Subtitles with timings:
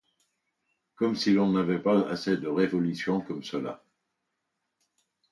[0.95, 3.83] Comme si l’on n’avait pas assez de révolutions comme cela!